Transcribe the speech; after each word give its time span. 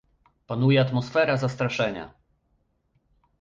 Panuje 0.47 0.79
atmosfera 0.81 1.37
zastraszenia 1.37 2.13